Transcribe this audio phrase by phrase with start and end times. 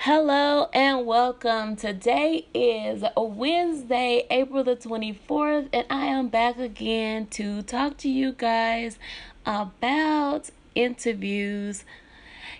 [0.00, 1.74] Hello and welcome.
[1.74, 8.32] Today is Wednesday, April the 24th, and I am back again to talk to you
[8.32, 8.98] guys
[9.46, 11.84] about interviews.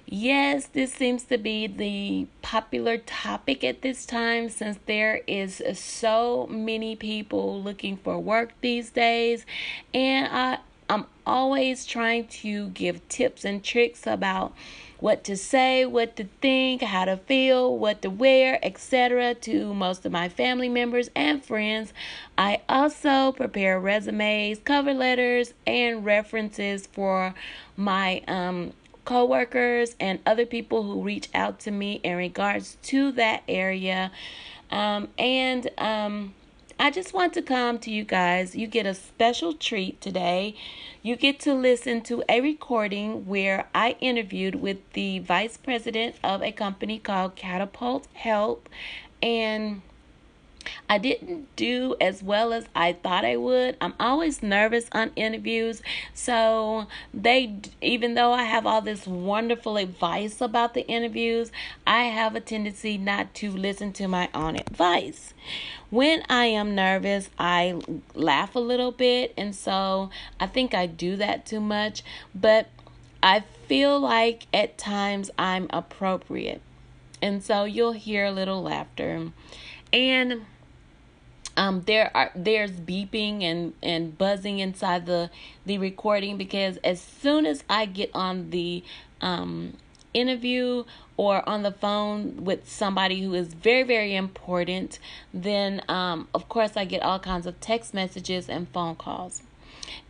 [0.07, 6.49] Yes, this seems to be the popular topic at this time since there is so
[6.51, 9.45] many people looking for work these days,
[9.93, 10.59] and I
[10.89, 14.55] I'm always trying to give tips and tricks about
[14.99, 19.35] what to say, what to think, how to feel, what to wear, etc.
[19.35, 21.93] to most of my family members and friends.
[22.39, 27.35] I also prepare resumes, cover letters, and references for
[27.77, 28.73] my um
[29.07, 34.11] coworkers and other people who reach out to me in regards to that area.
[34.71, 36.35] Um, and um,
[36.79, 38.55] I just want to come to you guys.
[38.55, 40.55] You get a special treat today.
[41.03, 46.43] You get to listen to a recording where I interviewed with the vice president of
[46.43, 48.69] a company called Catapult Health.
[49.23, 49.81] And
[50.89, 53.77] I didn't do as well as I thought I would.
[53.81, 55.83] I'm always nervous on interviews.
[56.15, 61.51] So, they even though I have all this wonderful advice about the interviews,
[61.87, 65.35] I have a tendency not to listen to my own advice.
[65.91, 67.81] When I am nervous, I
[68.15, 72.03] laugh a little bit, and so I think I do that too much,
[72.35, 72.69] but
[73.23, 76.61] I feel like at times I'm appropriate.
[77.23, 79.31] And so you'll hear a little laughter.
[79.93, 80.47] And
[81.57, 85.31] um, there are there's beeping and and buzzing inside the
[85.65, 88.85] the recording because as soon as I get on the
[89.21, 89.75] um,
[90.13, 90.85] interview
[91.17, 94.99] or on the phone with somebody who is very very important,
[95.33, 99.43] then um, of course I get all kinds of text messages and phone calls.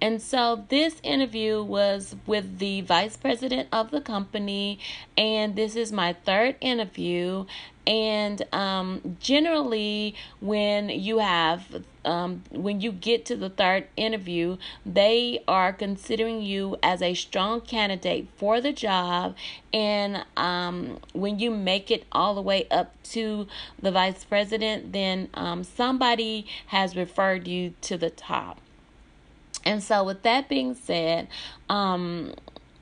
[0.01, 4.79] And so this interview was with the vice president of the company,
[5.17, 7.47] and this is my third interview.
[7.87, 15.43] And um, generally, when you have um, when you get to the third interview, they
[15.47, 19.37] are considering you as a strong candidate for the job.
[19.73, 23.47] And um, when you make it all the way up to
[23.81, 28.61] the vice president, then um, somebody has referred you to the top.
[29.67, 31.27] And so, with that being said,
[31.69, 32.33] um,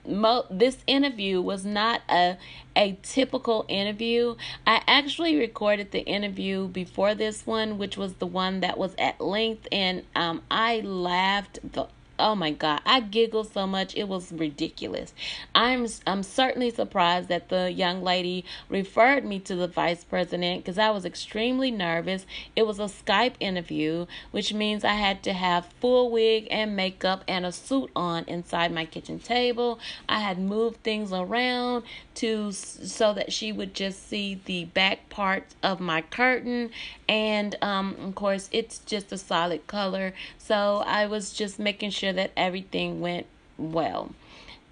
[0.06, 2.36] mo- this interview was not a
[2.76, 4.34] a typical interview.
[4.66, 9.20] I actually recorded the interview before this one, which was the one that was at
[9.20, 11.86] length, and um, I laughed the
[12.18, 15.12] oh my god i giggled so much it was ridiculous.
[15.54, 20.78] I'm i'm certainly surprised that the young lady referred me to the vice president because
[20.78, 22.26] i was extremely nervous.
[22.56, 27.24] It was a skype interview which means i had to have full wig and makeup
[27.28, 29.78] and a suit on inside my kitchen table.
[30.08, 35.44] I had moved things around to so that she would just see the back part
[35.62, 36.70] of my curtain.
[37.08, 40.14] And um of course it's just a solid color.
[40.38, 43.26] So i was just making sure that everything went
[43.58, 44.14] well.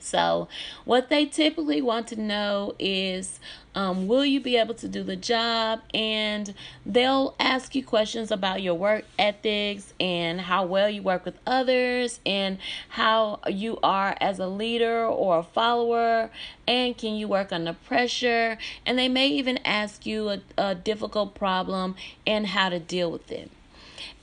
[0.00, 0.48] So,
[0.86, 3.40] what they typically want to know is
[3.74, 5.80] um, will you be able to do the job?
[5.92, 6.54] And
[6.86, 12.20] they'll ask you questions about your work ethics and how well you work with others
[12.24, 12.56] and
[12.88, 16.30] how you are as a leader or a follower.
[16.66, 18.56] And can you work under pressure?
[18.86, 21.96] And they may even ask you a, a difficult problem
[22.26, 23.50] and how to deal with it.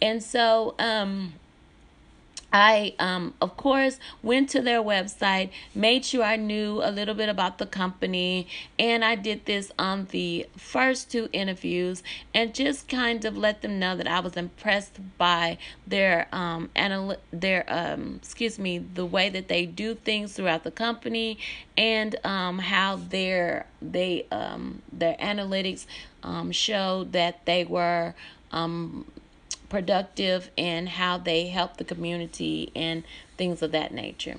[0.01, 1.33] And so, um,
[2.53, 7.29] I, um, of course, went to their website, made sure I knew a little bit
[7.29, 8.47] about the company,
[8.77, 12.03] and I did this on the first two interviews
[12.33, 15.57] and just kind of let them know that I was impressed by
[15.87, 20.71] their um anal- their um excuse me the way that they do things throughout the
[20.71, 21.37] company
[21.77, 25.85] and um how their they um their analytics
[26.23, 28.13] um showed that they were
[28.51, 29.05] um
[29.71, 33.03] productive and how they help the community and
[33.37, 34.35] things of that nature.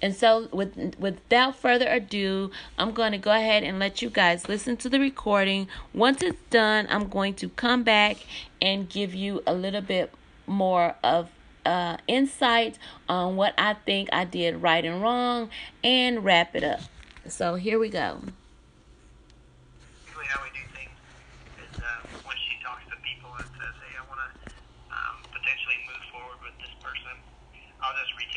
[0.00, 4.48] And so, with without further ado, I'm going to go ahead and let you guys
[4.48, 5.66] listen to the recording.
[5.92, 8.18] Once it's done, I'm going to come back
[8.62, 10.12] and give you a little bit
[10.46, 11.30] more of
[11.66, 12.78] uh, insight
[13.08, 15.50] on what I think I did right and wrong,
[15.82, 16.82] and wrap it up.
[17.26, 18.20] So here we go.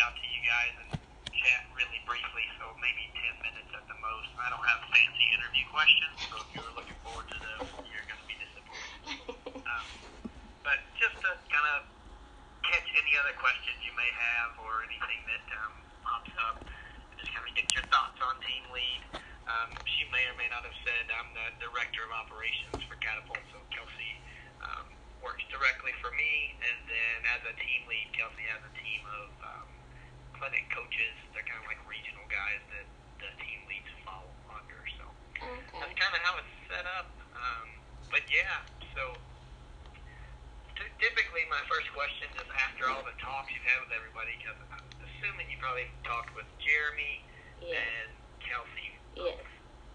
[0.02, 0.90] Guys and
[1.30, 4.34] chat really briefly, so maybe 10 minutes at the most.
[4.42, 8.08] I don't have fancy interview questions, so if you were looking forward to those, you're
[8.10, 9.62] going to be disappointed.
[9.62, 9.86] Um,
[10.66, 11.86] but just to kind of
[12.66, 16.66] catch any other questions you may have or anything that um, pops up,
[17.22, 19.22] just kind of get your thoughts on team lead.
[19.46, 23.46] Um, she may or may not have said I'm the director of operations for Catapult,
[23.54, 24.18] so Kelsey
[24.66, 24.90] um,
[25.22, 29.41] works directly for me, and then as a team lead, Kelsey has a team of
[30.42, 31.14] clinic coaches.
[31.38, 32.90] They're kind of like regional guys that
[33.22, 34.82] the team leads follow under.
[34.98, 35.06] So
[35.38, 35.78] okay.
[35.78, 37.14] that's kind of how it's set up.
[37.38, 37.70] Um,
[38.10, 38.66] but yeah,
[38.98, 39.14] so
[40.74, 44.58] t- typically my first question is after all the talks you've had with everybody, because
[44.74, 47.22] I'm assuming you probably talked with Jeremy
[47.62, 47.78] yes.
[47.78, 48.10] and
[48.42, 48.98] Kelsey.
[49.14, 49.46] Yes.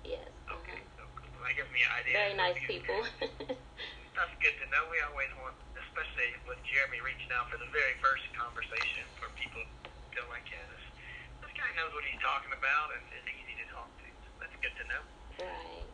[0.07, 0.31] Yes.
[0.47, 0.79] Okay.
[0.95, 1.03] So
[1.43, 2.15] that gives me an idea.
[2.23, 3.03] Very nice people.
[4.15, 4.87] that's good to know.
[4.95, 9.67] We always want, especially with Jeremy reaching out for the very first conversation, for people
[10.17, 10.85] feel like, yeah, this,
[11.45, 14.09] this guy knows what he's talking about and is easy to talk to.
[14.25, 15.03] So that's good to know.
[15.45, 15.85] Right.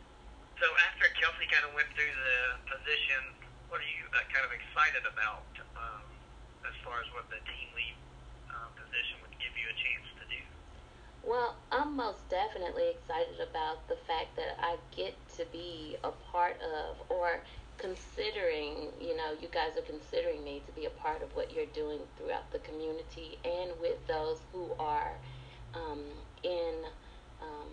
[0.63, 2.39] So after Kelsey kind of went through the
[2.71, 3.19] position,
[3.67, 5.43] what are you uh, kind of excited about
[5.75, 6.07] um,
[6.63, 7.99] as far as what the team lead
[8.47, 10.39] uh, position would give you a chance to do?
[11.27, 16.55] Well, I'm most definitely excited about the fact that I get to be a part
[16.63, 17.43] of or
[17.77, 21.71] considering, you know, you guys are considering me to be a part of what you're
[21.73, 25.13] doing throughout the community and with those who are
[25.73, 26.03] um,
[26.43, 26.73] in
[27.41, 27.69] um,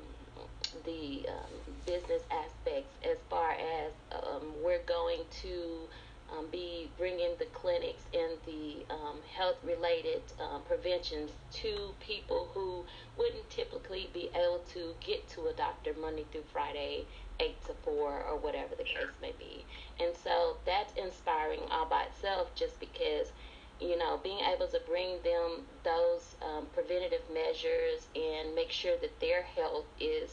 [0.85, 5.89] the um, business aspects as far as um, we're going to
[6.37, 12.85] um, be bringing the clinics and the um, health related um, preventions to people who
[13.19, 17.05] wouldn't typically be able to get to a doctor Monday through Friday,
[17.41, 19.65] 8 to 4, or whatever the case may be.
[19.99, 23.33] And so that's inspiring all by itself just because,
[23.81, 29.19] you know, being able to bring them those um, preventative measures and make sure that
[29.21, 30.31] their health is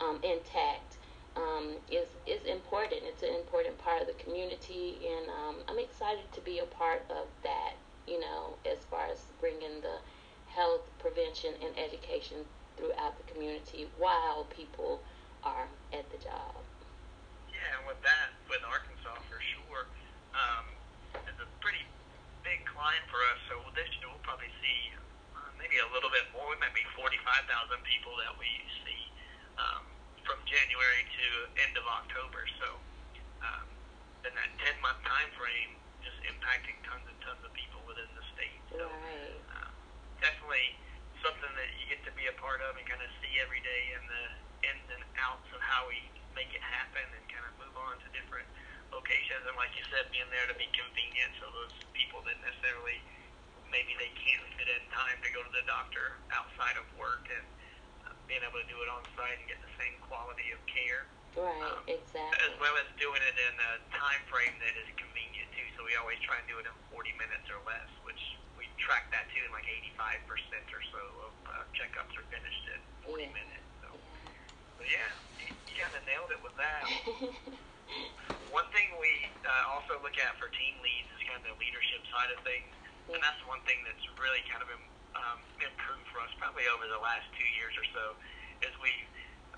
[0.00, 0.96] um, intact
[1.36, 3.02] um, is is important.
[3.04, 7.04] It's an important part of the community, and um, I'm excited to be a part
[7.10, 7.74] of that.
[8.08, 9.98] You know, as far as bringing the
[10.48, 12.38] health prevention and education
[12.76, 15.00] throughout the community while people
[15.46, 16.58] are at the job.
[17.54, 19.86] Yeah, and with that, with Arkansas for sure,
[20.34, 20.66] um,
[21.22, 21.86] it's a pretty
[22.42, 23.38] big climb for us.
[23.46, 24.90] So this year we'll probably see
[25.38, 26.50] uh, maybe a little bit more.
[26.50, 27.46] We might be 45,000
[27.86, 28.50] people that we
[28.82, 29.02] see.
[29.56, 29.86] Um,
[30.26, 31.26] from January to
[31.62, 32.50] end of October.
[32.58, 32.68] So
[33.46, 33.66] um,
[34.26, 38.26] in that 10 month time frame, just impacting tons and tons of people within the
[38.34, 38.60] state.
[38.74, 39.38] So right.
[39.54, 39.70] uh,
[40.18, 40.74] definitely
[41.22, 43.94] something that you get to be a part of and kind of see every day
[43.94, 44.24] in the
[44.66, 45.98] ins and outs of how we
[46.34, 48.46] make it happen and kind of move on to different
[48.90, 49.42] locations.
[49.46, 52.98] And like you said, being there to be convenient so those people that necessarily
[53.70, 57.46] maybe they can't fit in time to go to the doctor outside of work and
[58.26, 61.06] being able to do it on site and get the same quality of care.
[61.38, 62.38] Right, um, exactly.
[62.42, 65.66] As well as doing it in a time frame that is convenient too.
[65.78, 68.18] So we always try and do it in 40 minutes or less, which
[68.58, 69.42] we track that too.
[69.46, 70.26] And like 85%
[70.74, 73.36] or so of uh, checkups are finished in 40 yeah.
[73.36, 73.65] minutes.
[74.80, 75.12] Yeah.
[75.40, 76.84] you, you kind of nailed it with that.
[78.52, 79.12] one thing we
[79.44, 82.72] uh, also look at for team leads is kind of the leadership side of things,
[83.10, 84.70] and that's one thing that's really kind of
[85.16, 88.04] um, improved for us probably over the last two years or so
[88.68, 88.92] is we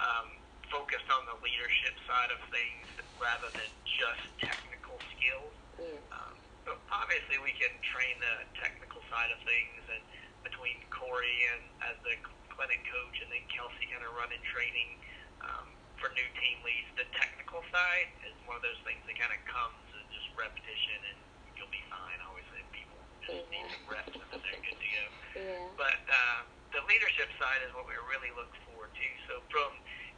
[0.03, 0.29] um,
[0.71, 2.87] focused on the leadership side of things
[3.19, 5.55] rather than just technical skills.
[5.79, 6.03] Yeah.
[6.15, 10.03] Um, but obviously, we can train the technical side of things, and
[10.45, 12.15] between Corey and as the
[12.53, 15.01] clinic coach, and then Kelsey kind of running training
[15.43, 15.69] um,
[15.99, 19.41] for new team leads, the technical side is one of those things that kind of
[19.47, 21.19] comes and just repetition, and
[21.59, 22.19] you'll be fine.
[22.27, 25.05] Obviously, people just need some reps, and then they're good to go.
[25.39, 25.65] Yeah.
[25.75, 26.41] But uh,
[26.75, 29.09] the leadership side is what we really look forward to.
[29.31, 29.71] So from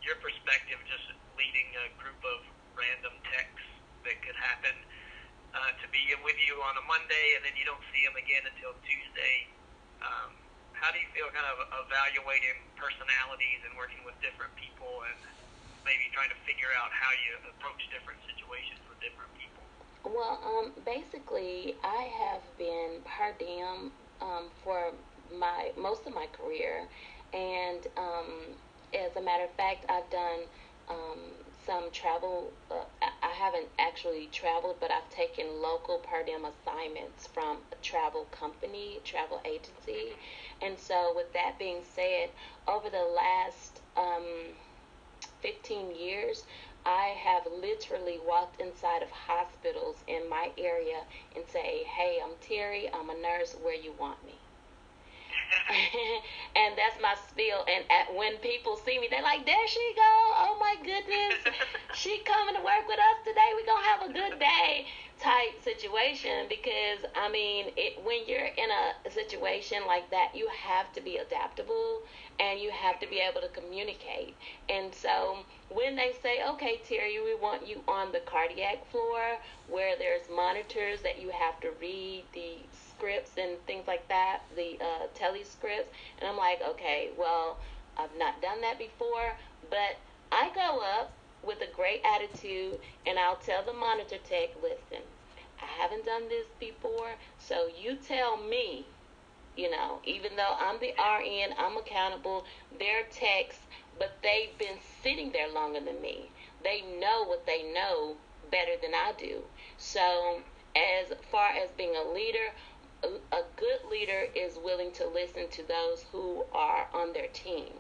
[0.05, 2.39] your perspective, just leading a group of
[2.77, 3.65] random techs
[4.09, 4.77] that could happen
[5.53, 8.45] uh, to be with you on a Monday and then you don't see them again
[8.49, 9.37] until Tuesday.
[10.01, 10.40] Um,
[10.81, 15.21] how do you feel kind of evaluating personalities and working with different people and
[15.85, 19.61] maybe trying to figure out how you approach different situations with different people?
[20.09, 23.93] Well, um, basically, I have been per diem
[24.25, 24.97] um, for
[25.29, 26.89] my most of my career,
[27.37, 28.57] and um,
[28.97, 30.49] as a matter of fact, I've done
[30.89, 31.21] um,
[31.69, 32.51] some travel.
[32.73, 38.27] Uh, I haven't actually traveled, but I've taken local per diem assignments from a travel
[38.33, 40.17] company, travel agency.
[40.61, 42.31] And so, with that being said,
[42.67, 44.55] over the last um,
[45.43, 46.43] 15 years,
[46.85, 51.05] I have literally walked inside of hospitals in my area
[51.37, 52.91] and say, "Hey, I'm Terry.
[52.93, 53.55] I'm a nurse.
[53.63, 54.35] Where you want me?"
[56.91, 57.65] that's my spiel.
[57.69, 60.15] And at, when people see me, they're like, "There she go!
[60.43, 61.39] Oh my goodness,
[61.95, 63.51] she coming to work with us today.
[63.57, 64.87] We gonna have a good day."
[65.21, 70.91] Type situation because I mean, it when you're in a situation like that, you have
[70.95, 72.01] to be adaptable
[72.41, 74.35] and you have to be able to communicate.
[74.71, 79.95] And so when they say, "Okay, Terry, we want you on the cardiac floor where
[79.97, 82.65] there's monitors that you have to read the
[83.01, 85.89] scripts and things like that, the uh, tele scripts.
[86.21, 87.57] And I'm like, okay, well,
[87.97, 89.33] I've not done that before,
[89.71, 89.97] but
[90.31, 95.03] I go up with a great attitude and I'll tell the monitor tech, listen,
[95.61, 98.85] I haven't done this before, so you tell me,
[99.57, 102.45] you know, even though I'm the RN, I'm accountable,
[102.79, 103.59] they're techs,
[103.99, 106.31] but they've been sitting there longer than me.
[106.63, 108.17] They know what they know
[108.51, 109.43] better than I do.
[109.79, 110.41] So,
[110.77, 112.53] as far as being a leader,
[113.03, 117.73] a good leader is willing to listen to those who are on their team.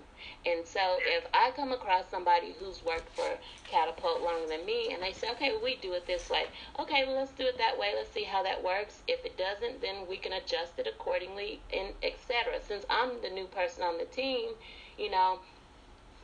[0.47, 3.29] And so if I come across somebody who's worked for
[3.69, 6.45] Catapult longer than me and they say, okay, well, we do it this way.
[6.79, 7.93] Okay, well, let's do it that way.
[7.97, 9.01] Let's see how that works.
[9.09, 12.61] If it doesn't, then we can adjust it accordingly and etc.
[12.67, 14.51] Since I'm the new person on the team,
[14.99, 15.41] you know,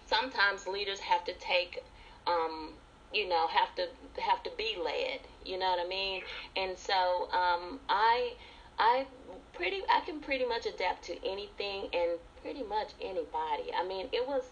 [0.07, 1.83] sometimes leaders have to take
[2.27, 2.71] um,
[3.13, 3.87] you know, have to
[4.21, 5.21] have to be led.
[5.45, 6.23] You know what I mean?
[6.57, 8.33] And so um, I
[8.79, 9.07] I
[9.55, 13.73] pretty I can pretty much adapt to anything and pretty much anybody.
[13.77, 14.43] I mean, it was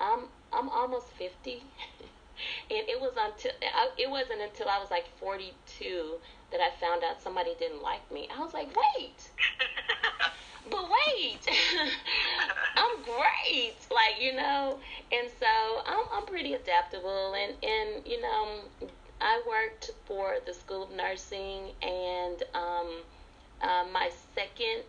[0.00, 1.52] I'm I'm almost 50
[2.70, 6.18] and it was until I, it wasn't until I was like 42
[6.50, 8.28] that I found out somebody didn't like me.
[8.34, 9.30] I was like, "Wait."
[10.70, 11.46] but wait.
[12.76, 13.76] I'm great.
[13.90, 14.78] Like, you know,
[15.12, 15.46] and so
[15.86, 18.60] I'm I'm pretty adaptable and and you know,
[19.20, 23.02] I worked for the School of Nursing and um
[23.62, 24.84] um, my second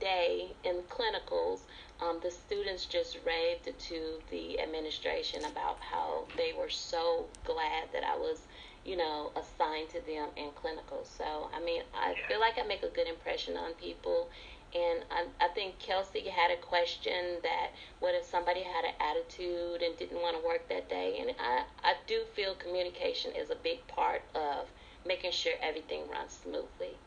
[0.00, 1.60] day in clinicals,
[2.00, 8.04] um, the students just raved to the administration about how they were so glad that
[8.04, 8.38] I was,
[8.84, 11.06] you know, assigned to them in clinicals.
[11.16, 14.28] So, I mean, I feel like I make a good impression on people.
[14.74, 17.70] And I, I think Kelsey had a question that
[18.00, 21.18] what if somebody had an attitude and didn't want to work that day?
[21.20, 24.68] And I, I do feel communication is a big part of
[25.06, 26.98] making sure everything runs smoothly.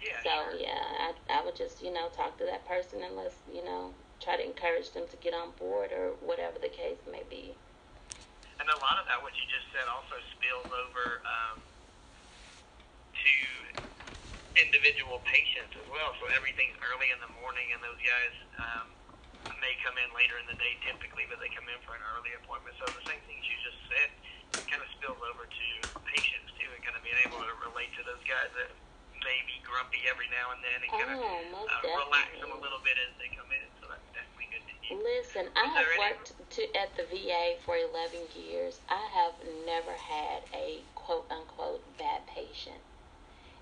[0.00, 0.60] Yeah, So sure.
[0.60, 3.94] yeah, I, I would just you know talk to that person and let's you know
[4.20, 7.54] try to encourage them to get on board or whatever the case may be.
[8.58, 11.58] And a lot of that, what you just said, also spills over um,
[13.14, 13.34] to
[14.58, 16.10] individual patients as well.
[16.18, 18.86] So everything's early in the morning, and those guys um,
[19.62, 22.34] may come in later in the day typically, but they come in for an early
[22.42, 22.74] appointment.
[22.82, 24.10] So the same things you just said
[24.66, 25.68] kind of spills over to
[26.10, 28.70] patients too, and kind of being able to relate to those guys that
[29.24, 32.60] may be grumpy every now and then, and kind of Oh, uh, relax them a
[32.60, 33.64] little bit as they come in.
[33.80, 34.98] So that's definitely good to hear.
[34.98, 38.80] Listen, I have any- worked to, at the VA for 11 years.
[38.88, 39.34] I have
[39.66, 42.80] never had a quote unquote bad patient.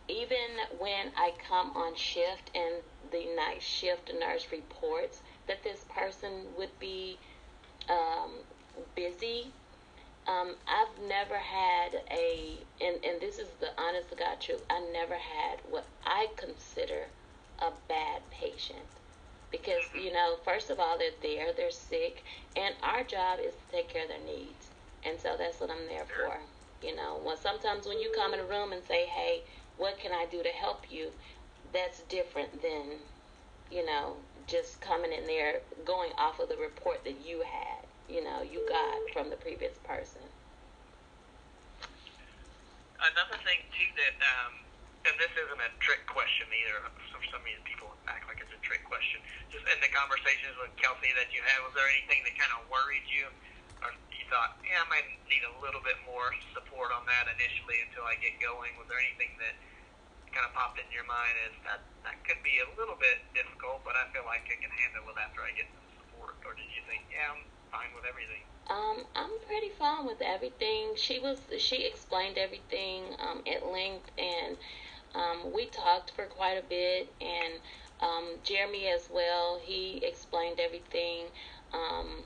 [0.08, 6.46] Even when I come on shift and the night shift nurse reports that this person
[6.56, 7.18] would be
[7.88, 8.30] um,
[8.94, 9.52] busy,
[10.28, 14.80] um, I've never had a, and, and this is the honest to God truth, I
[14.92, 17.09] never had what I consider
[17.61, 18.88] a bad patient.
[19.52, 22.25] because you know, first of all, they're there, they're sick,
[22.56, 24.71] and our job is to take care of their needs,
[25.04, 26.38] and so that's what I'm there for.
[26.83, 29.45] You know, when sometimes when you come in a room and say, "Hey,
[29.76, 31.12] what can I do to help you?"
[31.73, 32.99] That's different than,
[33.71, 34.16] you know,
[34.47, 37.75] just coming in there going off of the report that you had,
[38.08, 40.22] you know, you got from the previous person.
[43.02, 44.52] Another thing too that, um,
[45.06, 46.90] and this isn't a trick question either.
[47.12, 49.22] So some these people act like it's a trick question.
[49.52, 52.66] Just in the conversations with Kelsey that you had, was there anything that kind of
[52.66, 53.30] worried you,
[53.84, 57.78] or you thought, yeah, I might need a little bit more support on that initially
[57.86, 58.75] until I get going?
[58.80, 59.54] Was there anything that
[60.34, 63.86] kind of popped in your mind as that that could be a little bit difficult,
[63.86, 66.36] but I feel like I can handle it after I get some support?
[66.42, 67.42] Or did you think, yeah, I'm
[67.76, 68.42] fine with everything?
[68.68, 70.97] Um, I'm pretty fine with everything.
[70.97, 74.56] She was she explained everything um, at length, and
[75.14, 77.09] um, we talked for quite a bit.
[77.21, 77.54] And
[78.00, 81.26] um, Jeremy as well, he explained everything,
[81.73, 82.25] um,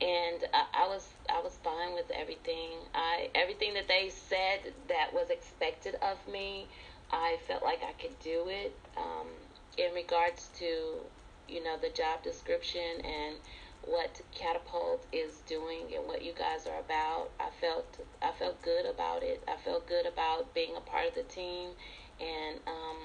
[0.00, 2.78] and I, I was I was fine with everything.
[2.94, 6.66] I everything that they said that was expected of me,
[7.12, 8.74] I felt like I could do it.
[8.96, 9.28] Um,
[9.76, 10.66] in regards to
[11.48, 13.36] you know the job description and
[13.84, 17.30] what Catapult is doing and what you guys are about.
[17.40, 19.42] I felt I felt good about it.
[19.48, 21.70] I felt good about being a part of the team,
[22.20, 22.98] and um,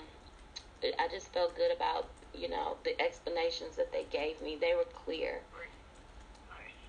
[1.00, 4.58] I just felt good about you know the explanations that they gave me.
[4.60, 5.42] They were clear.
[6.50, 6.80] Nice.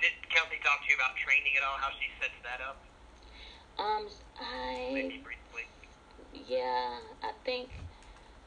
[0.00, 1.76] Did Kelsey talk to you about training at all?
[1.78, 2.78] How she sets that up?
[3.78, 4.08] Um,
[4.40, 5.68] I Maybe briefly.
[6.32, 7.68] yeah, I think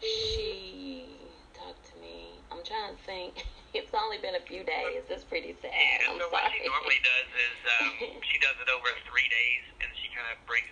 [0.02, 1.29] she
[1.60, 2.40] talked to me.
[2.52, 3.46] I'm trying to think.
[3.70, 5.06] It's only been a few days.
[5.14, 5.70] It's pretty sad.
[5.70, 7.94] Yeah, I'm so what she normally does is um,
[8.34, 10.66] she does it over three days, and she kind of brings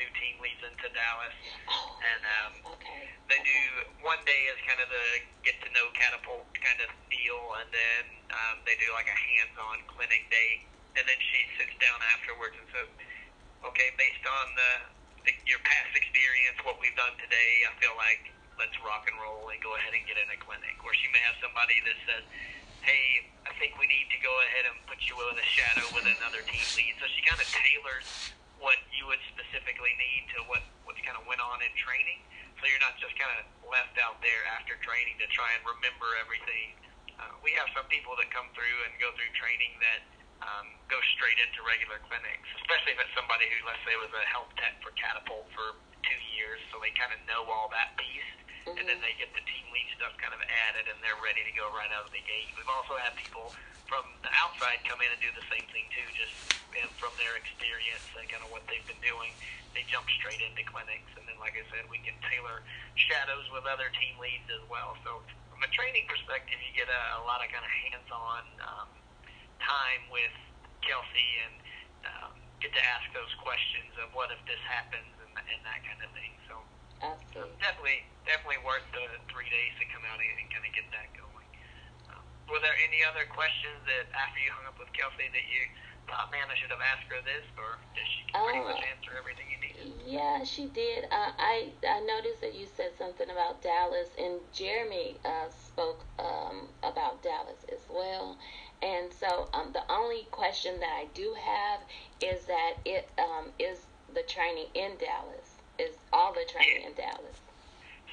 [0.00, 1.36] new team leads into Dallas,
[1.68, 3.04] Oh, and um, okay.
[3.28, 3.60] they do
[4.00, 5.06] one day is kind of the
[5.44, 9.84] get to know catapult kind of deal, and then um, they do like a hands-on
[9.92, 10.64] clinic day,
[10.96, 12.88] and then she sits down afterwards and says,
[13.68, 14.72] "Okay, based on the,
[15.28, 18.24] the your past experience, what we've done today, I feel like
[18.60, 21.22] let's rock and roll and go ahead and get in a clinic." Or she may
[21.24, 22.24] have somebody that says.
[22.80, 26.08] Hey, I think we need to go ahead and put you in a shadow with
[26.08, 26.96] another team lead.
[26.96, 31.28] So she kind of tailors what you would specifically need to what what's kind of
[31.28, 32.24] went on in training.
[32.60, 36.08] So you're not just kind of left out there after training to try and remember
[36.20, 36.76] everything.
[37.16, 40.00] Uh, we have some people that come through and go through training that
[40.44, 44.24] um, go straight into regular clinics, especially if it's somebody who, let's say, was a
[44.28, 48.32] health tech for Catapult for two years, so they kind of know all that piece,
[48.66, 51.54] and then they get the team lead stuff kind of added, and they're ready to
[51.56, 52.52] go right out of the gate.
[52.56, 53.52] We've also had people
[53.88, 56.34] from the outside come in and do the same thing too, just
[56.78, 59.34] and from their experience and kind of what they've been doing,
[59.74, 62.62] they jump straight into clinics, and then, like I said, we can tailor
[62.94, 64.94] shadows with other team leads as well.
[65.02, 68.90] So from a training perspective, you get a, a lot of kind of hands-on um,
[69.58, 70.34] time with
[70.86, 71.54] Kelsey and
[72.06, 75.98] um, get to ask those questions of what if this happens and, and that kind
[76.06, 76.38] of thing.
[76.46, 76.62] So
[77.00, 77.16] Um,
[77.60, 81.08] definitely, definitely worth the three days to come out and, and kind of get that
[81.16, 81.48] going.
[82.12, 82.20] Um,
[82.52, 85.62] were there any other questions that after you hung up with Kelsey that you
[86.08, 89.16] thought, man, I should have asked her this, or did she pretty Uh, much answer
[89.16, 89.86] everything you needed?
[90.04, 91.04] Yeah, she did.
[91.08, 96.68] Uh, I I noticed that you said something about Dallas, and Jeremy uh, spoke um,
[96.82, 98.36] about Dallas as well.
[98.82, 101.80] And so um, the only question that I do have
[102.20, 105.59] is that it um, is the training in Dallas.
[105.80, 107.40] Is all the training in Dallas?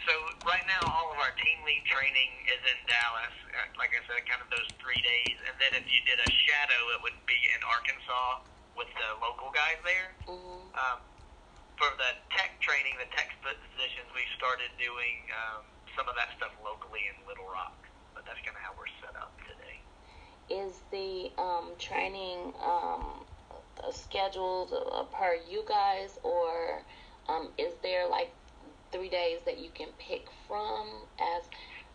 [0.07, 0.13] So
[0.47, 3.35] right now, all of our team lead training is in Dallas.
[3.51, 6.29] Uh, Like I said, kind of those three days, and then if you did a
[6.47, 8.47] shadow, it would be in Arkansas
[8.79, 10.15] with the local guys there.
[10.23, 10.99] hmm Um,
[11.75, 15.67] for the tech training, the tech positions, we started doing um,
[15.99, 17.75] some of that stuff locally in Little Rock.
[18.15, 19.77] But that's kind of how we're set up today.
[20.47, 23.27] Is the um, training um,
[23.91, 26.81] scheduled uh, per you guys, or
[27.29, 28.31] um, is there like
[28.91, 31.43] three days that you can pick from as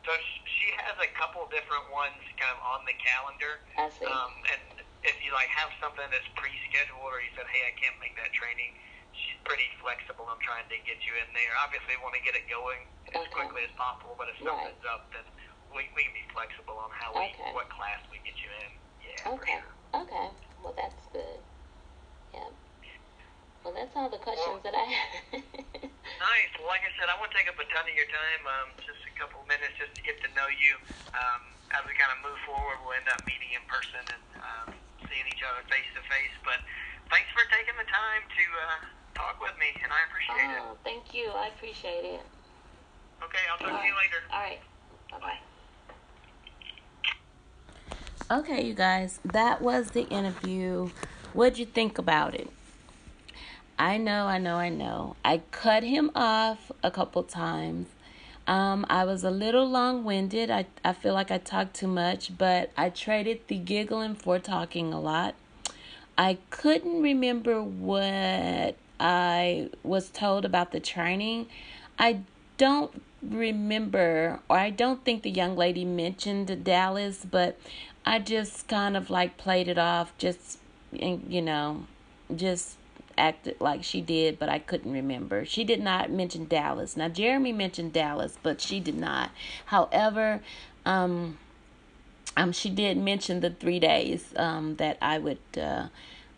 [0.04, 0.12] So
[0.44, 3.52] she has a couple different ones kind of on the calendar.
[3.78, 4.06] I see?
[4.08, 4.62] Um, and
[5.06, 8.30] if you like have something that's pre-scheduled, or you said, "Hey, I can't make that
[8.34, 8.74] training,"
[9.14, 11.52] she's pretty flexible on trying to get you in there.
[11.64, 12.82] Obviously, want to get it going
[13.14, 13.30] as Okay.
[13.30, 14.74] quickly as possible, but if Right.
[14.74, 15.26] something's up, then
[15.70, 17.52] we, we can be flexible on how we Okay.
[17.54, 18.70] what class we get you in.
[19.02, 19.32] Yeah.
[19.38, 19.58] Okay.
[19.62, 20.02] sure.
[20.02, 20.28] Okay.
[20.62, 21.40] Well, that's good.
[22.34, 22.50] Yeah.
[23.62, 25.42] Well, that's all the questions that I have.
[26.18, 26.52] Nice.
[26.58, 28.42] Well, like I said, I won't take up a ton of your time.
[28.46, 30.74] Um, just a couple minutes just to get to know you.
[31.14, 31.42] Um,
[31.74, 34.68] as we kind of move forward, we'll end up meeting in person and um,
[35.06, 36.34] seeing each other face to face.
[36.46, 36.58] But
[37.10, 38.78] thanks for taking the time to uh,
[39.14, 40.62] talk with me, and I appreciate it.
[40.62, 41.30] oh, thank you.
[41.30, 42.22] I appreciate it.
[43.22, 44.20] Okay, I'll talk to you later.
[44.30, 44.62] All right.
[45.10, 45.40] Bye bye.
[48.30, 50.90] Okay, you guys, that was the interview.
[51.32, 52.48] What'd you think about it?
[53.82, 55.16] I know, I know, I know.
[55.24, 57.88] I cut him off a couple times.
[58.46, 60.52] Um, I was a little long winded.
[60.52, 64.92] I, I feel like I talked too much, but I traded the giggling for talking
[64.92, 65.34] a lot.
[66.16, 71.48] I couldn't remember what I was told about the training.
[71.98, 72.20] I
[72.58, 77.58] don't remember, or I don't think the young lady mentioned Dallas, but
[78.06, 80.60] I just kind of like played it off, just,
[80.92, 81.86] you know,
[82.32, 82.76] just
[83.16, 85.44] acted like she did, but I couldn't remember.
[85.44, 86.96] She did not mention Dallas.
[86.96, 89.30] Now, Jeremy mentioned Dallas, but she did not.
[89.66, 90.40] However,
[90.84, 91.38] um,
[92.36, 95.88] um, she did mention the three days um, that I would uh,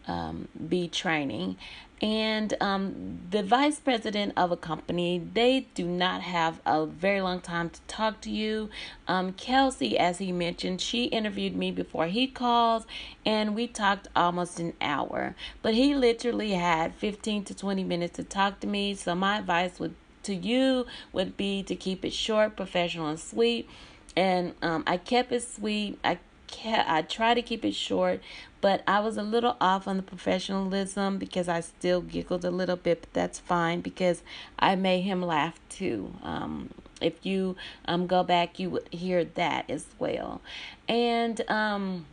[0.07, 1.57] um, be training.
[2.05, 7.41] And um, the vice president of a company, they do not have a very long
[7.41, 8.69] time to talk to you.
[9.09, 12.87] Um, Kelsey, as he mentioned, she interviewed me before he calls,
[13.25, 15.35] and we talked almost an hour.
[15.63, 18.95] But he literally had 15 to 20 minutes to talk to me.
[18.95, 23.67] So my advice would to you would be to keep it short, professional, and sweet.
[24.15, 25.99] And um, I kept it sweet.
[26.05, 28.21] I kept, I try to keep it short,
[28.61, 32.77] but I was a little off on the professionalism because I still giggled a little
[32.77, 34.23] bit, but that's fine because
[34.59, 36.15] I made him laugh too.
[36.23, 40.41] Um, if you um, go back, you would hear that as well.
[40.89, 42.07] And um,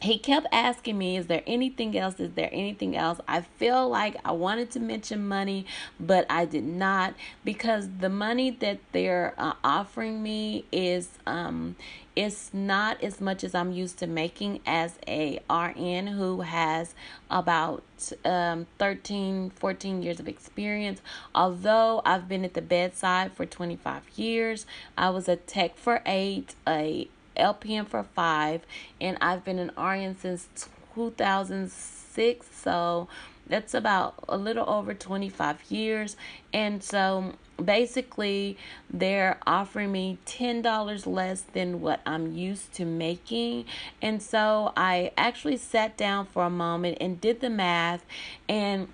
[0.00, 2.20] he kept asking me, Is there anything else?
[2.20, 3.20] Is there anything else?
[3.26, 5.66] I feel like I wanted to mention money,
[5.98, 11.76] but I did not because the money that they're uh, offering me is um
[12.16, 16.94] it's not as much as I'm used to making as a RN who has
[17.28, 17.82] about
[18.24, 21.00] um, 13, 14 years of experience.
[21.34, 24.64] Although I've been at the bedside for 25 years,
[24.96, 28.62] I was a tech for eight, a LPN for five,
[29.00, 30.48] and I've been an RN since
[30.94, 32.46] 2006.
[32.52, 33.08] So
[33.46, 36.16] that's about a little over 25 years.
[36.52, 38.56] And so basically,
[38.90, 43.66] they're offering me $10 less than what I'm used to making.
[44.00, 48.04] And so I actually sat down for a moment and did the math,
[48.48, 48.88] and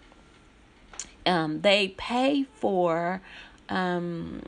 [1.26, 3.20] um, they pay for
[3.70, 4.42] um,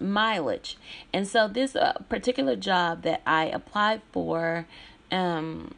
[0.00, 0.78] mileage.
[1.12, 4.66] And so this uh, particular job that I applied for,
[5.10, 5.74] um,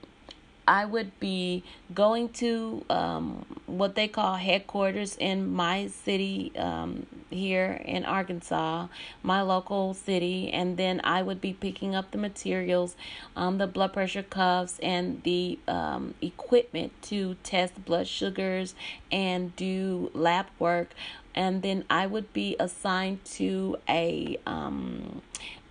[0.71, 7.83] I would be going to um, what they call headquarters in my city um, here
[7.85, 8.87] in Arkansas,
[9.25, 12.95] my local city, and then I would be picking up the materials,
[13.35, 18.77] um, the blood pressure cuffs, and the um, equipment to test blood sugars
[19.11, 20.91] and do lab work
[21.35, 25.23] and then I would be assigned to a um,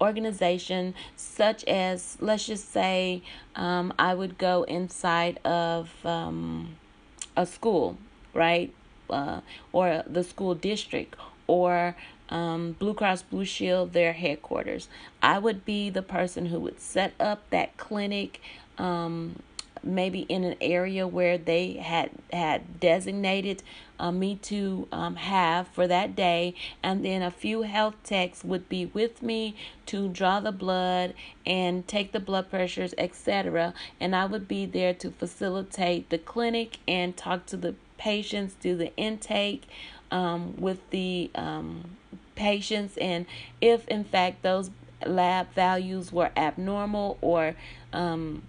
[0.02, 3.22] organization such as let's just say
[3.56, 6.76] um, I would go inside of um,
[7.36, 7.98] a school,
[8.34, 8.74] right,
[9.10, 9.42] uh,
[9.72, 11.16] or the school district
[11.48, 11.96] or
[12.30, 14.88] um, Blue Cross Blue Shield, their headquarters.
[15.22, 18.40] I would be the person who would set up that clinic
[18.78, 19.42] um,
[19.84, 23.64] maybe in an area where they had had designated
[24.00, 26.56] uh, me to um, have for that day.
[26.82, 29.56] And then a few health techs would be with me
[29.88, 31.14] to draw the blood
[31.46, 36.78] and take the blood pressures etc and i would be there to facilitate the clinic
[36.88, 39.64] and talk to the patients do the intake
[40.12, 41.98] um, with the um,
[42.36, 42.98] patients.
[42.98, 43.26] And
[43.62, 44.72] if in fact those
[45.06, 47.56] lab values were abnormal or
[47.94, 48.42] um,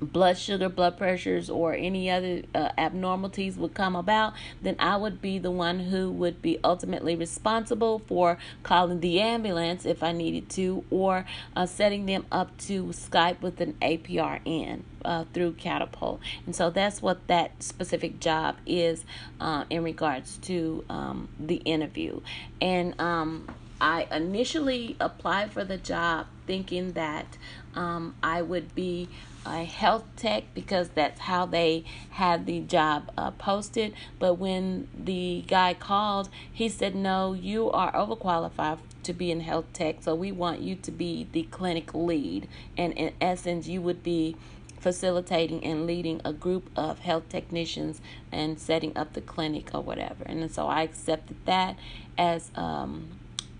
[0.00, 5.20] blood sugar, blood pressures, or any other uh, abnormalities would come about, then I would
[5.20, 10.48] be the one who would be ultimately responsible for calling the ambulance if I needed
[10.50, 11.24] to, or
[11.56, 14.82] uh, setting them up to Skype with an APRN.
[15.04, 16.20] Uh, through Catapult.
[16.44, 19.04] And so that's what that specific job is
[19.40, 22.20] uh, in regards to um, the interview.
[22.60, 23.48] And um,
[23.80, 27.38] I initially applied for the job thinking that
[27.74, 29.08] um, I would be
[29.46, 33.94] a health tech because that's how they had the job uh, posted.
[34.18, 39.72] But when the guy called, he said, No, you are overqualified to be in health
[39.72, 42.48] tech, so we want you to be the clinic lead.
[42.76, 44.36] And in essence, you would be
[44.80, 50.24] facilitating and leading a group of health technicians and setting up the clinic or whatever.
[50.24, 51.76] And so I accepted that
[52.16, 53.18] as um,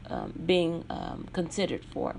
[0.09, 2.17] um, being um, considered for.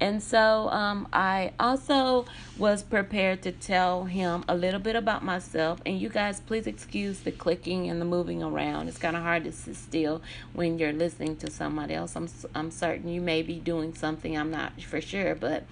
[0.00, 2.26] And so um, I also
[2.58, 5.80] was prepared to tell him a little bit about myself.
[5.86, 8.88] And you guys, please excuse the clicking and the moving around.
[8.88, 12.16] It's kind of hard to sit still when you're listening to somebody else.
[12.16, 15.64] I'm, I'm certain you may be doing something, I'm not for sure, but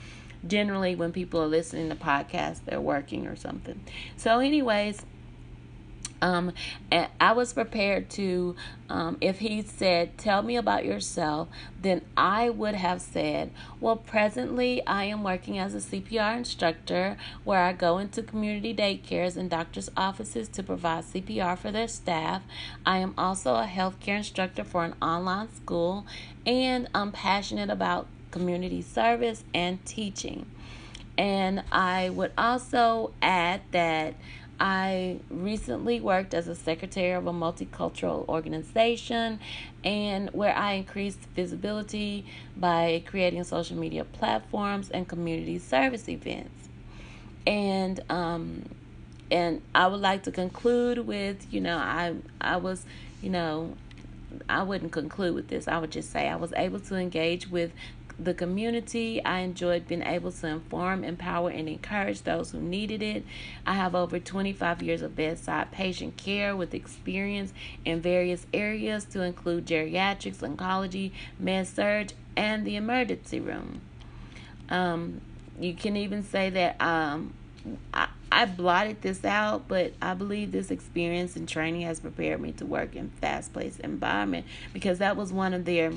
[0.46, 3.80] generally when people are listening to podcasts, they're working or something.
[4.16, 5.04] So, anyways,
[6.22, 6.52] um,
[6.90, 8.54] and I was prepared to,
[8.88, 11.48] um, if he said, Tell me about yourself,
[11.80, 17.62] then I would have said, Well, presently I am working as a CPR instructor where
[17.62, 22.42] I go into community daycares and doctors' offices to provide CPR for their staff.
[22.84, 26.06] I am also a healthcare instructor for an online school,
[26.44, 30.46] and I'm passionate about community service and teaching.
[31.18, 34.14] And I would also add that
[34.60, 39.40] I recently worked as a secretary of a multicultural organization
[39.82, 42.26] and where I increased visibility
[42.58, 46.68] by creating social media platforms and community service events.
[47.46, 48.66] And um
[49.30, 52.84] and I would like to conclude with, you know, I I was,
[53.22, 53.76] you know,
[54.48, 55.68] I wouldn't conclude with this.
[55.68, 57.72] I would just say I was able to engage with
[58.24, 59.24] the community.
[59.24, 63.24] I enjoyed being able to inform, empower, and encourage those who needed it.
[63.66, 67.52] I have over 25 years of bedside patient care with experience
[67.84, 73.80] in various areas to include geriatrics, oncology, med surg, and the emergency room.
[74.68, 75.20] Um,
[75.58, 77.34] you can even say that um,
[77.92, 82.52] I, I blotted this out, but I believe this experience and training has prepared me
[82.52, 85.92] to work in fast-paced environment because that was one of their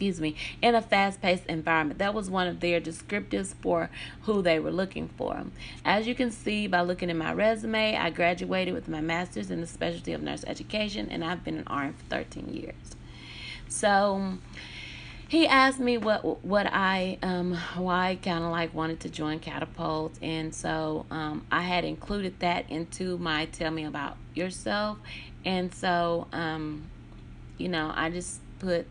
[0.00, 1.98] excuse me, in a fast paced environment.
[1.98, 3.90] That was one of their descriptives for
[4.22, 5.44] who they were looking for.
[5.84, 9.60] As you can see by looking at my resume, I graduated with my master's in
[9.60, 12.96] the specialty of nurse education, and I've been an RN for 13 years.
[13.68, 14.38] So,
[15.28, 20.14] he asked me what what I um why kind of like wanted to join Catapult,
[20.22, 24.96] and so um, I had included that into my tell me about yourself,
[25.44, 26.86] and so um,
[27.58, 28.88] you know I just put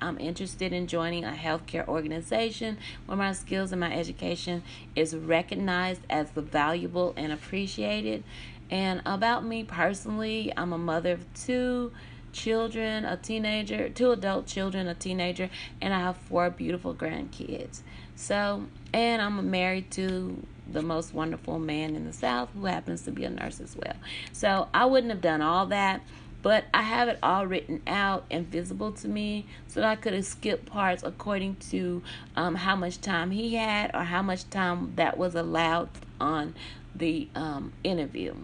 [0.00, 4.62] I'm interested in joining a healthcare organization where my skills and my education
[4.94, 8.24] is recognized as valuable and appreciated.
[8.70, 11.92] And about me personally, I'm a mother of two
[12.32, 17.80] children, a teenager, two adult children, a teenager, and I have four beautiful grandkids.
[18.14, 23.10] So, and I'm married to the most wonderful man in the South who happens to
[23.10, 23.96] be a nurse as well.
[24.32, 26.02] So, I wouldn't have done all that
[26.42, 30.14] but I have it all written out and visible to me so that I could
[30.14, 32.02] have skipped parts according to
[32.36, 36.54] um, how much time he had or how much time that was allowed on
[36.94, 38.34] the um, interview.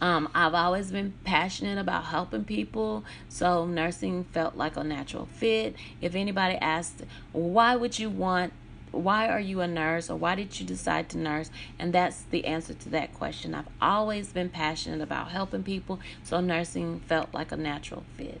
[0.00, 5.74] Um, I've always been passionate about helping people, so nursing felt like a natural fit.
[6.02, 8.52] If anybody asked, why would you want
[8.96, 11.50] why are you a nurse or why did you decide to nurse?
[11.78, 13.54] And that's the answer to that question.
[13.54, 18.40] I've always been passionate about helping people, so nursing felt like a natural fit.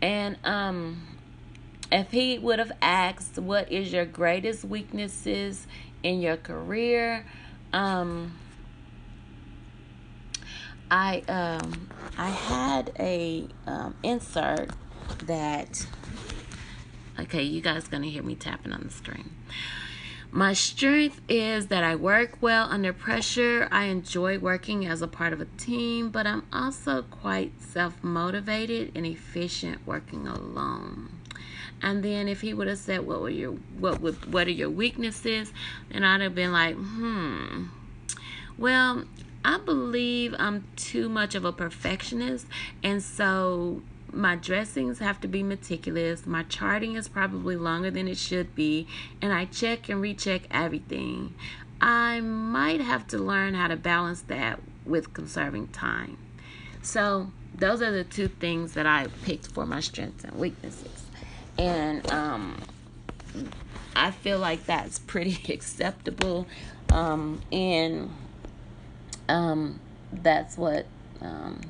[0.00, 1.06] And um
[1.90, 5.66] if he would have asked what is your greatest weaknesses
[6.02, 7.24] in your career,
[7.72, 8.32] um
[10.90, 14.70] I um I had a um, insert
[15.26, 15.86] that
[17.18, 19.35] Okay, you guys gonna hear me tapping on the screen.
[20.30, 23.68] My strength is that I work well under pressure.
[23.70, 28.92] I enjoy working as a part of a team, but I'm also quite self motivated
[28.94, 31.20] and efficient working alone.
[31.80, 34.70] And then if he would have said, "What were your what would what are your
[34.70, 35.52] weaknesses?"
[35.90, 37.68] and I'd have been like, "Hmm.
[38.58, 39.04] Well,
[39.44, 42.46] I believe I'm too much of a perfectionist,
[42.82, 43.82] and so
[44.16, 46.26] my dressings have to be meticulous.
[46.26, 48.86] My charting is probably longer than it should be,
[49.20, 51.34] and I check and recheck everything.
[51.80, 56.16] I might have to learn how to balance that with conserving time.
[56.82, 61.04] So, those are the two things that I picked for my strengths and weaknesses.
[61.58, 62.62] And um,
[63.94, 66.46] I feel like that's pretty acceptable.
[66.90, 68.10] Um, and
[69.28, 69.80] um,
[70.12, 70.86] that's what
[71.20, 71.60] um,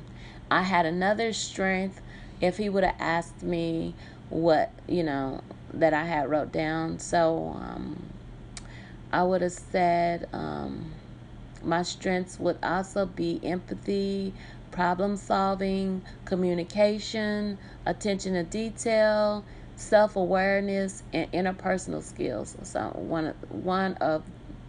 [0.51, 2.01] I had another strength
[2.41, 3.95] if he would have asked me
[4.29, 5.41] what you know
[5.73, 8.03] that I had wrote down, so um,
[9.11, 10.91] I would have said um,
[11.63, 14.33] my strengths would also be empathy,
[14.71, 19.43] problem solving, communication, attention to detail,
[19.75, 22.55] self awareness, and interpersonal skills.
[22.63, 24.23] So one one of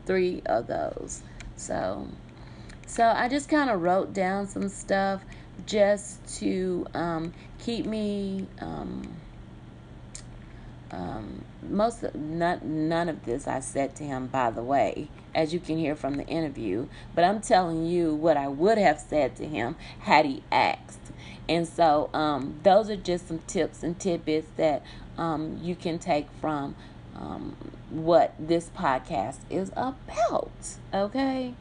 [0.06, 1.22] three of those.
[1.56, 2.08] So
[2.86, 5.22] so I just kind of wrote down some stuff
[5.66, 9.02] just to um, keep me um,
[10.90, 15.52] um, most of, none, none of this I said to him, by the way, as
[15.52, 16.86] you can hear from the interview.
[17.14, 20.98] But I'm telling you what I would have said to him had he asked.
[21.48, 24.82] And so um, those are just some tips and tidbits that
[25.16, 26.74] um, you can take from
[27.16, 27.56] um,
[27.90, 30.50] what this podcast is about.
[30.94, 31.54] Okay.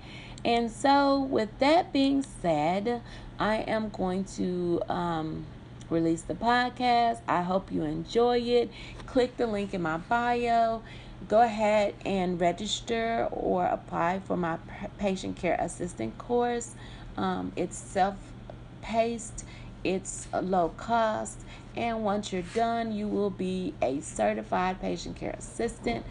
[0.45, 3.01] And so, with that being said,
[3.39, 5.45] I am going to um,
[5.89, 7.19] release the podcast.
[7.27, 8.71] I hope you enjoy it.
[9.05, 10.81] Click the link in my bio.
[11.27, 14.57] Go ahead and register or apply for my
[14.97, 16.75] patient care assistant course.
[17.15, 18.15] Um, it's self
[18.81, 19.43] paced,
[19.83, 21.39] it's low cost,
[21.75, 26.05] and once you're done, you will be a certified patient care assistant.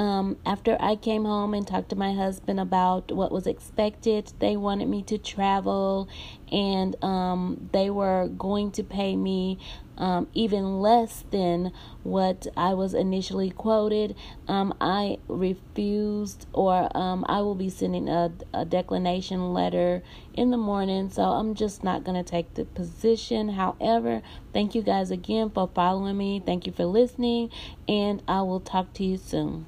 [0.01, 4.57] um, after I came home and talked to my husband about what was expected, they
[4.57, 6.09] wanted me to travel
[6.51, 9.59] and um, they were going to pay me
[9.99, 14.15] um, even less than what I was initially quoted.
[14.47, 20.01] Um, I refused, or um, I will be sending a, a declination letter
[20.33, 23.49] in the morning, so I'm just not going to take the position.
[23.49, 26.41] However, thank you guys again for following me.
[26.43, 27.51] Thank you for listening,
[27.87, 29.67] and I will talk to you soon.